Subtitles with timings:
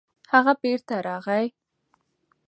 [0.33, 1.45] هغه بېرته راغی.